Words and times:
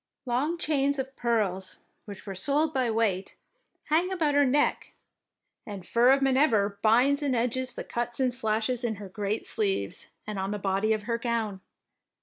Long 0.25 0.57
chains 0.57 0.97
of 0.97 1.15
pearls, 1.15 1.77
which 2.05 2.25
were 2.25 2.33
sold 2.33 2.73
by 2.73 2.89
weight, 2.89 3.35
hang 3.85 4.11
about 4.11 4.33
her 4.33 4.45
neck, 4.47 4.95
and 5.63 5.85
fur 5.85 6.09
of 6.09 6.21
minever 6.23 6.81
binds 6.81 7.21
and 7.21 7.35
edges 7.35 7.75
the 7.75 7.83
cuts 7.83 8.19
and 8.19 8.33
slashes 8.33 8.83
in 8.83 8.95
her 8.95 9.05
66 9.05 9.11
THE 9.13 9.13
PKINCESS 9.13 9.13
WINS 9.13 9.15
great 9.37 9.45
sleeves 9.45 10.07
and 10.25 10.39
on 10.39 10.49
the 10.49 10.57
body 10.57 10.93
of 10.93 11.03
her 11.03 11.19
gown. 11.19 11.61